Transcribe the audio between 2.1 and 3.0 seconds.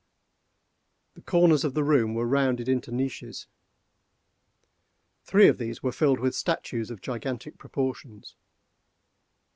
were rounded into